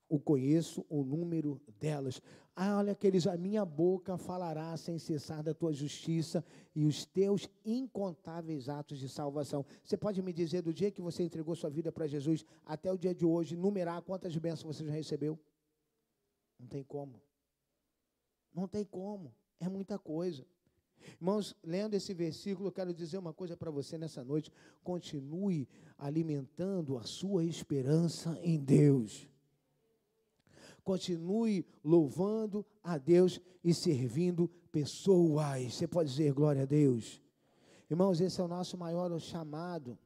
[0.08, 2.22] o conheço o número delas.
[2.56, 7.50] Ah, olha aqueles, a minha boca falará sem cessar da tua justiça e os teus
[7.66, 9.66] incontáveis atos de salvação.
[9.84, 12.98] Você pode me dizer do dia que você entregou sua vida para Jesus até o
[12.98, 15.40] dia de hoje, numerar quantas bênçãos você já recebeu?
[16.60, 17.22] Não tem como.
[18.54, 19.34] Não tem como.
[19.60, 20.46] É muita coisa.
[21.20, 24.52] Irmãos, lendo esse versículo, eu quero dizer uma coisa para você nessa noite.
[24.84, 29.28] Continue alimentando a sua esperança em Deus.
[30.84, 35.74] Continue louvando a Deus e servindo pessoas.
[35.74, 37.22] Você pode dizer glória a Deus.
[37.90, 39.98] Irmãos, esse é o nosso maior chamado.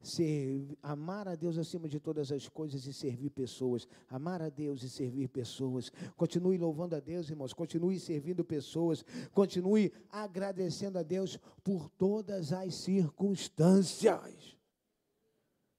[0.00, 3.86] Ser, amar a Deus acima de todas as coisas e servir pessoas.
[4.08, 5.90] Amar a Deus e servir pessoas.
[6.16, 7.52] Continue louvando a Deus, irmãos.
[7.52, 9.04] Continue servindo pessoas.
[9.32, 14.56] Continue agradecendo a Deus por todas as circunstâncias.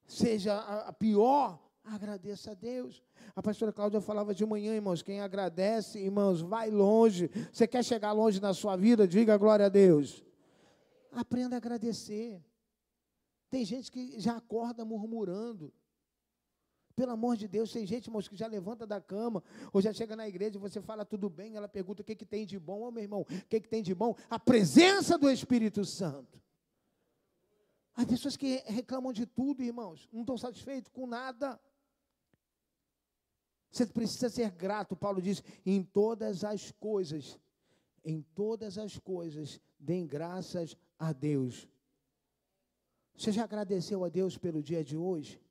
[0.05, 3.01] Seja a pior Agradeça a Deus.
[3.36, 5.01] A pastora Cláudia falava de manhã, irmãos.
[5.01, 7.32] Quem agradece, irmãos, vai longe.
[7.51, 9.08] Você quer chegar longe na sua vida?
[9.08, 10.23] Diga glória a Deus.
[11.12, 12.43] Aprenda a agradecer.
[13.49, 15.73] Tem gente que já acorda murmurando.
[16.95, 20.17] Pelo amor de Deus, tem gente, irmãos, que já levanta da cama, ou já chega
[20.17, 22.81] na igreja e você fala tudo bem, ela pergunta o que, que tem de bom.
[22.81, 24.15] Ô oh, meu irmão, o que, que tem de bom?
[24.29, 26.39] A presença do Espírito Santo.
[27.95, 31.59] Há pessoas que reclamam de tudo, irmãos, não estão satisfeitos com nada.
[33.71, 37.39] Você precisa ser grato, Paulo diz, em todas as coisas,
[38.03, 41.67] em todas as coisas, deem graças a Deus.
[43.19, 45.41] Você já agradeceu a Deus pelo dia de hoje?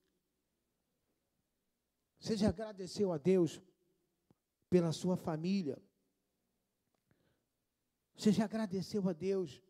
[2.18, 3.60] Você já agradeceu a Deus
[4.70, 5.78] pela sua família?
[8.16, 9.62] Você já agradeceu a Deus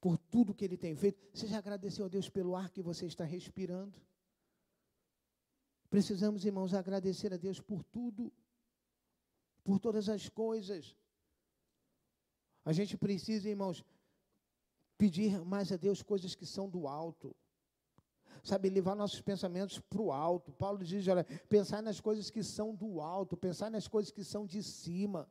[0.00, 1.16] por tudo que Ele tem feito?
[1.32, 3.96] Você já agradeceu a Deus pelo ar que você está respirando?
[5.88, 8.32] Precisamos, irmãos, agradecer a Deus por tudo,
[9.62, 10.96] por todas as coisas.
[12.64, 13.84] A gente precisa, irmãos,
[14.96, 17.34] pedir mais a Deus coisas que são do alto.
[18.42, 20.52] Sabe, levar nossos pensamentos para o alto.
[20.52, 24.46] Paulo diz: olha, pensar nas coisas que são do alto, pensar nas coisas que são
[24.46, 25.28] de cima.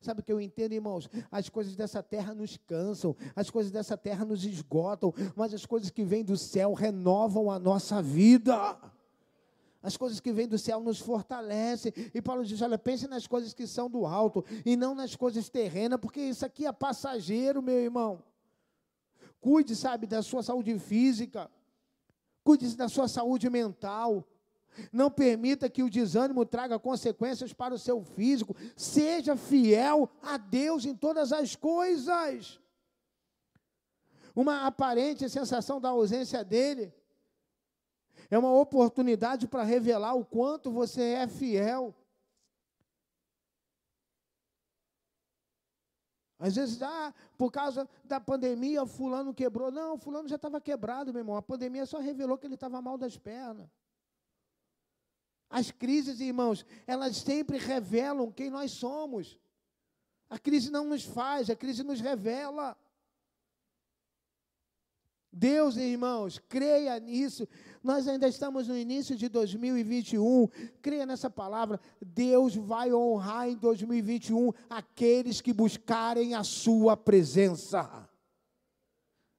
[0.00, 1.08] Sabe o que eu entendo, irmãos?
[1.30, 5.90] As coisas dessa terra nos cansam, as coisas dessa terra nos esgotam, mas as coisas
[5.90, 8.78] que vêm do céu renovam a nossa vida.
[9.82, 11.92] As coisas que vêm do céu nos fortalecem.
[12.14, 15.48] E Paulo diz: olha, pense nas coisas que são do alto e não nas coisas
[15.48, 18.22] terrenas, porque isso aqui é passageiro, meu irmão.
[19.40, 21.50] Cuide, sabe, da sua saúde física.
[22.44, 24.26] Cuide da sua saúde mental.
[24.92, 28.54] Não permita que o desânimo traga consequências para o seu físico.
[28.76, 32.60] Seja fiel a Deus em todas as coisas.
[34.34, 36.92] Uma aparente sensação da ausência dele
[38.30, 41.94] é uma oportunidade para revelar o quanto você é fiel.
[46.40, 49.70] Às vezes, ah, por causa da pandemia, fulano quebrou.
[49.70, 51.36] Não, fulano já estava quebrado, meu irmão.
[51.36, 53.68] A pandemia só revelou que ele estava mal das pernas.
[55.50, 59.38] As crises, irmãos, elas sempre revelam quem nós somos.
[60.30, 62.74] A crise não nos faz, a crise nos revela.
[65.30, 67.46] Deus, irmãos, creia nisso.
[67.82, 70.48] Nós ainda estamos no início de 2021.
[70.82, 71.80] Creia nessa palavra.
[72.00, 78.08] Deus vai honrar em 2021 aqueles que buscarem a sua presença.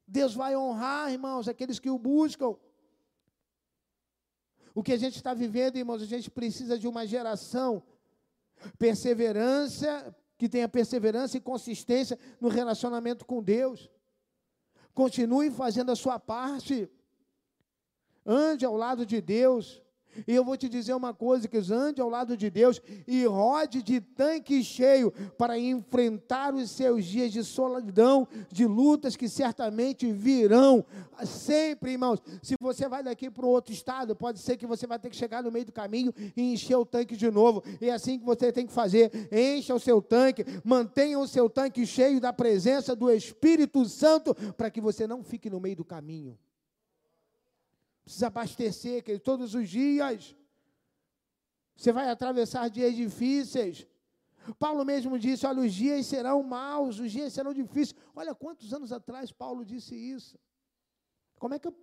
[0.08, 2.56] Deus vai honrar, irmãos, aqueles que o buscam.
[4.74, 7.84] O que a gente está vivendo, irmãos, a gente precisa de uma geração
[8.80, 13.90] perseverança, que tenha perseverança e consistência no relacionamento com Deus.
[14.94, 16.90] Continue fazendo a sua parte.
[18.26, 19.82] Ande ao lado de Deus.
[20.28, 23.82] E eu vou te dizer uma coisa: que ande ao lado de Deus e rode
[23.82, 30.86] de tanque cheio para enfrentar os seus dias de solidão, de lutas que certamente virão.
[31.24, 32.22] Sempre, irmãos.
[32.42, 35.44] Se você vai daqui para outro estado, pode ser que você vai ter que chegar
[35.44, 37.64] no meio do caminho e encher o tanque de novo.
[37.80, 41.50] E é assim que você tem que fazer: encha o seu tanque, mantenha o seu
[41.50, 45.86] tanque cheio da presença do Espírito Santo, para que você não fique no meio do
[45.86, 46.38] caminho.
[48.12, 50.36] Precisa abastecer, querido, todos os dias.
[51.78, 53.88] Você vai atravessar dias difíceis.
[54.60, 57.96] Paulo mesmo disse: Olha, os dias serão maus, os dias serão difíceis.
[58.14, 60.38] Olha quantos anos atrás Paulo disse isso.
[61.40, 61.76] Como é que eu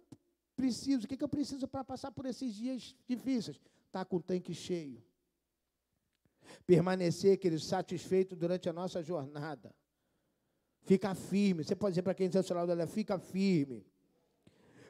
[0.54, 1.06] preciso?
[1.06, 3.56] O que, é que eu preciso para passar por esses dias difíceis?
[3.56, 5.02] Estar tá com o tanque cheio.
[6.66, 9.74] Permanecer, querido, satisfeito durante a nossa jornada.
[10.82, 11.64] Fica firme.
[11.64, 13.86] Você pode dizer para quem está ao seu lado, olha, fica firme.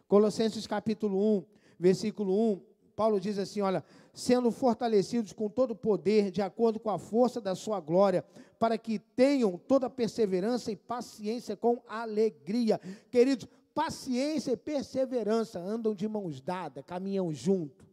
[0.09, 1.45] Colossenses capítulo 1,
[1.79, 2.61] versículo 1,
[2.97, 7.41] Paulo diz assim: olha, sendo fortalecidos com todo o poder, de acordo com a força
[7.41, 8.25] da sua glória,
[8.59, 12.81] para que tenham toda perseverança e paciência com alegria.
[13.11, 17.87] Queridos, paciência e perseverança andam de mãos dadas, caminham junto.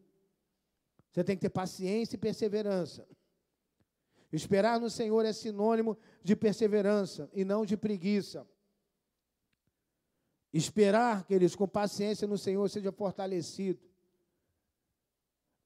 [1.11, 3.05] Você tem que ter paciência e perseverança.
[4.33, 8.47] Esperar no Senhor é sinônimo de perseverança e não de preguiça.
[10.57, 13.77] Esperar, queridos, com paciência no Senhor, seja fortalecido.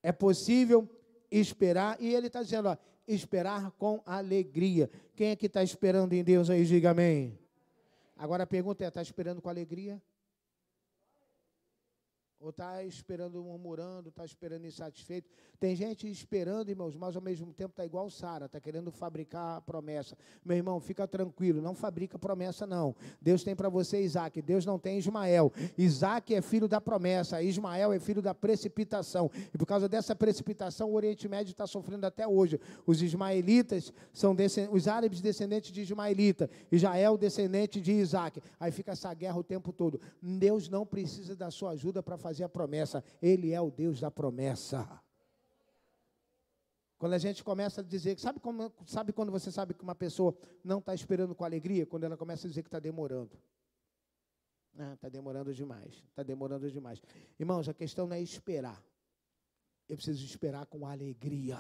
[0.01, 0.89] É possível
[1.29, 2.77] esperar, e ele está dizendo, ó,
[3.07, 4.89] esperar com alegria.
[5.15, 7.37] Quem é que está esperando em Deus aí, diga amém.
[8.17, 10.01] Agora a pergunta é: está esperando com alegria?
[12.41, 15.27] Ou está esperando, murmurando, está esperando insatisfeito.
[15.59, 19.61] Tem gente esperando, irmãos, mas ao mesmo tempo está igual Sara, está querendo fabricar a
[19.61, 20.17] promessa.
[20.45, 22.95] Meu irmão, fica tranquilo, não fabrica promessa, não.
[23.21, 25.51] Deus tem para você Isaac, Deus não tem Ismael.
[25.77, 29.29] Isaac é filho da promessa, Ismael é filho da precipitação.
[29.53, 32.57] E por causa dessa precipitação, o Oriente Médio está sofrendo até hoje.
[32.87, 34.33] Os ismaelitas são
[34.71, 38.41] os árabes descendentes de Ismaelita, Israel descendente de Isaac.
[38.57, 39.99] Aí fica essa guerra o tempo todo.
[40.21, 43.03] Deus não precisa da sua ajuda para fazer fazer a promessa.
[43.21, 44.87] Ele é o Deus da promessa.
[46.97, 50.37] Quando a gente começa a dizer, sabe, como, sabe quando você sabe que uma pessoa
[50.63, 51.85] não está esperando com alegria?
[51.85, 53.31] Quando ela começa a dizer que está demorando.
[54.93, 57.01] Está ah, demorando demais, está demorando demais.
[57.37, 58.81] Irmãos, a questão não é esperar.
[59.89, 61.59] Eu preciso esperar com alegria.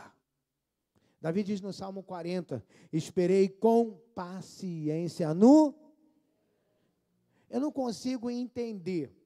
[1.19, 2.63] Davi diz no Salmo 40:
[2.93, 5.73] Esperei com paciência no.
[7.49, 9.18] Eu não consigo entender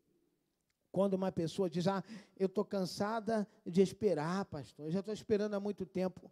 [0.93, 2.03] quando uma pessoa diz, ah,
[2.37, 6.31] eu estou cansada de esperar, pastor, eu já estou esperando há muito tempo.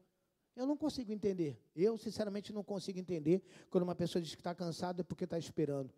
[0.56, 1.60] Eu não consigo entender.
[1.76, 3.42] Eu, sinceramente, não consigo entender
[3.72, 5.92] quando uma pessoa diz que está cansada porque está esperando.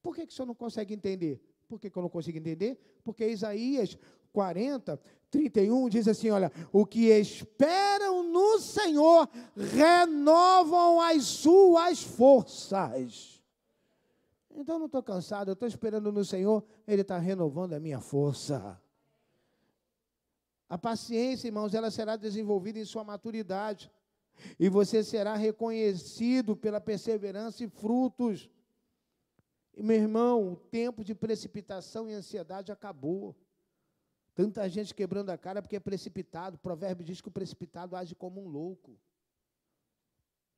[0.00, 1.42] Por que, que o senhor não consegue entender?
[1.66, 2.78] Por que, que eu não consigo entender?
[3.02, 3.98] Porque Isaías
[4.32, 13.33] 40, 31 diz assim: olha, o que esperam no Senhor renovam as suas forças.
[14.54, 18.80] Então não estou cansado, eu estou esperando no Senhor, Ele está renovando a minha força.
[20.68, 23.90] A paciência, irmãos, ela será desenvolvida em sua maturidade.
[24.58, 28.48] E você será reconhecido pela perseverança e frutos.
[29.76, 33.36] E, meu irmão, o tempo de precipitação e ansiedade acabou.
[34.34, 36.56] Tanta gente quebrando a cara porque é precipitado.
[36.56, 38.96] O provérbio diz que o precipitado age como um louco.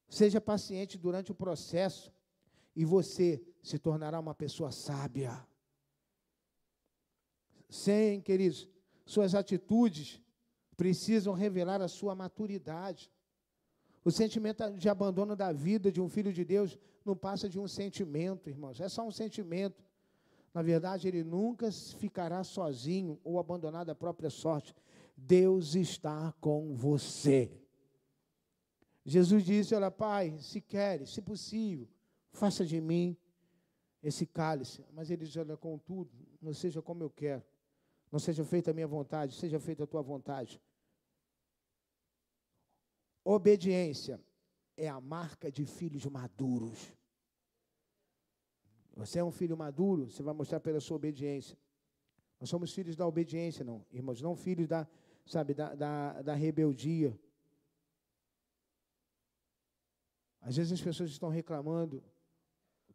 [0.09, 2.13] Seja paciente durante o processo
[2.77, 5.45] e você se tornará uma pessoa sábia.
[7.69, 8.69] Sem, queridos,
[9.07, 10.23] suas atitudes
[10.77, 13.11] precisam revelar a sua maturidade.
[14.05, 17.67] O sentimento de abandono da vida de um filho de Deus não passa de um
[17.67, 19.83] sentimento, irmãos, é só um sentimento.
[20.53, 24.75] Na verdade, ele nunca ficará sozinho ou abandonado à própria sorte.
[25.17, 27.51] Deus está com você.
[29.05, 31.89] Jesus disse: Olha, Pai, se queres, se possível,
[32.37, 33.17] faça de mim
[34.03, 34.85] esse cálice.
[34.93, 36.11] Mas ele diz: Olha, contudo,
[36.41, 37.43] não seja como eu quero,
[38.13, 40.61] não seja feita a minha vontade, seja feita a tua vontade.
[43.25, 44.21] Obediência
[44.77, 46.93] é a marca de filhos maduros.
[48.95, 51.59] Você é um filho maduro, você vai mostrar pela sua obediência.
[52.39, 54.87] Nós somos filhos da obediência, não, irmãos, não filhos da,
[55.25, 57.19] sabe, da, da, da rebeldia.
[60.41, 62.03] Às vezes as pessoas estão reclamando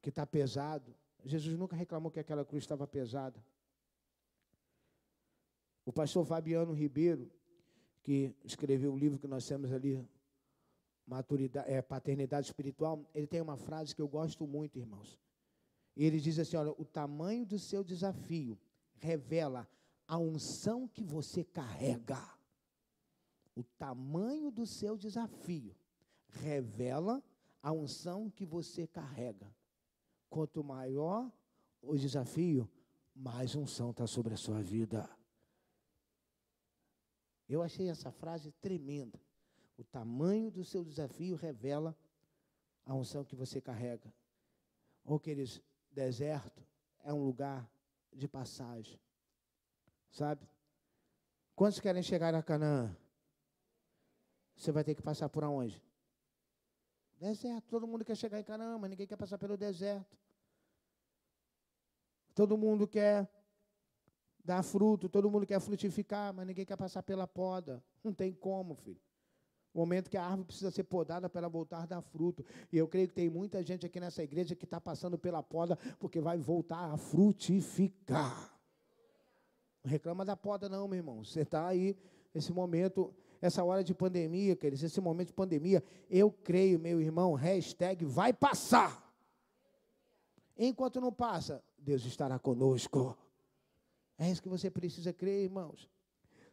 [0.01, 0.95] que está pesado.
[1.23, 3.43] Jesus nunca reclamou que aquela cruz estava pesada.
[5.85, 7.31] O pastor Fabiano Ribeiro,
[8.03, 10.03] que escreveu o livro que nós temos ali,
[11.05, 15.19] Maturidade, é, Paternidade Espiritual, ele tem uma frase que eu gosto muito, irmãos.
[15.95, 18.57] E ele diz assim: olha, o tamanho do seu desafio
[18.95, 19.67] revela
[20.07, 22.21] a unção que você carrega.
[23.55, 25.75] O tamanho do seu desafio
[26.29, 27.21] revela
[27.61, 29.53] a unção que você carrega.
[30.31, 31.29] Quanto maior
[31.81, 32.71] o desafio,
[33.13, 35.09] mais unção está sobre a sua vida.
[37.49, 39.19] Eu achei essa frase tremenda.
[39.77, 41.93] O tamanho do seu desafio revela
[42.85, 44.13] a unção que você carrega.
[45.03, 45.61] Ou, queridos,
[45.91, 46.65] deserto
[47.03, 47.69] é um lugar
[48.13, 48.97] de passagem.
[50.09, 50.47] Sabe?
[51.53, 52.95] Quantos querem chegar a Canaã?
[54.55, 55.83] Você vai ter que passar por onde?
[57.21, 57.69] Deserto.
[57.69, 60.17] Todo mundo quer chegar em Canaã, mas ninguém quer passar pelo deserto.
[62.33, 63.29] Todo mundo quer
[64.43, 67.83] dar fruto, todo mundo quer frutificar, mas ninguém quer passar pela poda.
[68.03, 68.99] Não tem como, filho.
[69.71, 72.43] O momento que a árvore precisa ser podada para voltar a dar fruto.
[72.71, 75.77] E eu creio que tem muita gente aqui nessa igreja que está passando pela poda
[75.99, 78.51] porque vai voltar a frutificar.
[79.83, 81.23] Não reclama da poda, não, meu irmão.
[81.23, 81.95] Você está aí,
[82.33, 87.33] nesse momento, essa hora de pandemia, queridos, esse momento de pandemia, eu creio, meu irmão,
[87.33, 89.11] hashtag vai passar.
[90.55, 93.17] Enquanto não passa, Deus estará conosco.
[94.15, 95.89] É isso que você precisa crer, irmãos.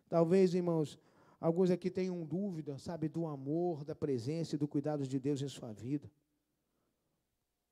[0.09, 0.99] Talvez, irmãos,
[1.39, 5.49] alguns aqui tenham dúvida, sabe, do amor, da presença e do cuidado de Deus em
[5.49, 6.11] sua vida.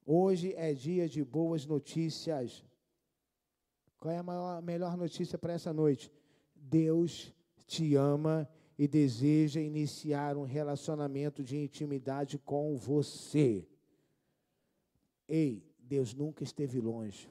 [0.04, 2.62] Hoje é dia de boas notícias.
[3.98, 6.12] Qual é a maior, melhor notícia para essa noite?
[6.54, 7.32] Deus
[7.66, 8.46] te ama
[8.78, 13.66] e deseja iniciar um relacionamento de intimidade com você.
[15.28, 17.30] Ei, Deus nunca esteve longe.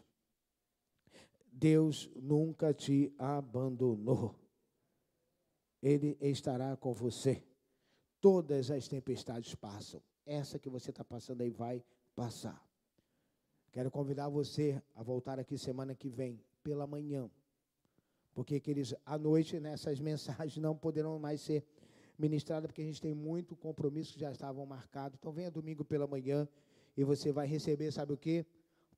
[1.52, 4.36] Deus nunca te abandonou.
[5.82, 7.44] Ele estará com você.
[8.20, 10.02] Todas as tempestades passam.
[10.26, 11.84] Essa que você está passando aí vai
[12.16, 12.66] passar.
[13.72, 17.30] Quero convidar você a voltar aqui semana que vem, pela manhã.
[18.36, 21.66] Porque, queridos, à noite nessas mensagens não poderão mais ser
[22.20, 25.18] ministradas, porque a gente tem muito compromisso que já estavam marcados.
[25.20, 26.48] Então, venha domingo pela manhã
[26.96, 28.46] e você vai receber, sabe o que?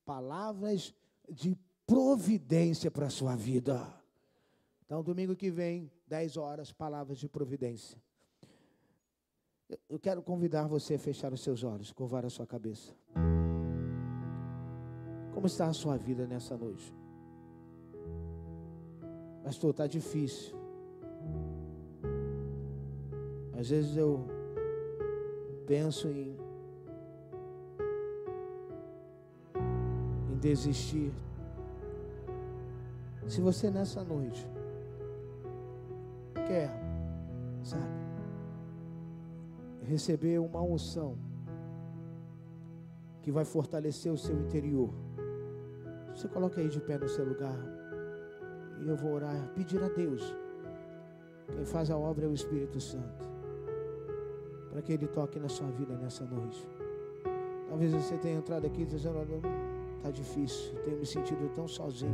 [0.03, 0.93] Palavras
[1.29, 3.93] de providência para a sua vida.
[4.85, 8.01] Então, domingo que vem, 10 horas, palavras de providência.
[9.89, 12.95] Eu quero convidar você a fechar os seus olhos, curvar a sua cabeça.
[15.33, 16.93] Como está a sua vida nessa noite?
[19.47, 20.53] Pastor, está difícil.
[23.57, 24.27] Às vezes eu
[25.65, 26.37] penso em,
[30.29, 31.13] em desistir.
[33.25, 34.45] Se você nessa noite
[36.45, 36.69] quer,
[37.63, 37.85] sabe,
[39.83, 41.17] receber uma unção
[43.21, 44.93] que vai fortalecer o seu interior,
[46.13, 47.76] você coloca aí de pé no seu lugar
[48.82, 50.36] e eu vou orar, pedir a Deus.
[51.47, 53.28] Quem faz a obra é o Espírito Santo,
[54.69, 56.67] para que Ele toque na sua vida nessa noite.
[57.69, 59.41] Talvez você tenha entrado aqui dizendo: Olha,
[59.97, 62.11] está difícil, tenho me sentido tão sozinho.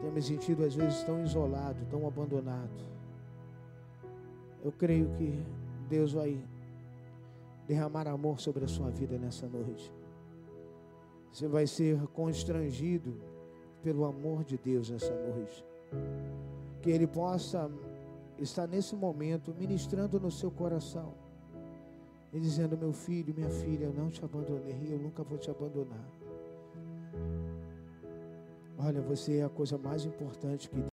[0.00, 2.84] Tenho me sentido às vezes tão isolado, tão abandonado.
[4.62, 5.42] Eu creio que
[5.88, 6.42] Deus vai
[7.66, 9.92] derramar amor sobre a sua vida nessa noite.
[11.32, 13.14] Você vai ser constrangido
[13.86, 15.64] pelo amor de Deus nessa noite.
[16.82, 17.70] Que Ele possa
[18.36, 21.14] estar nesse momento ministrando no seu coração
[22.32, 26.04] e dizendo: Meu filho, minha filha, eu não te abandonei, eu nunca vou te abandonar.
[28.76, 30.86] Olha, você é a coisa mais importante que